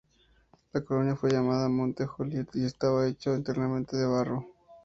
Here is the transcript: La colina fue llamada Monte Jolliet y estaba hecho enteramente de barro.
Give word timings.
La 0.73 0.81
colina 0.83 1.15
fue 1.15 1.29
llamada 1.29 1.69
Monte 1.69 2.07
Jolliet 2.07 2.49
y 2.55 2.65
estaba 2.65 3.05
hecho 3.07 3.35
enteramente 3.35 3.95
de 3.97 4.07
barro. 4.07 4.47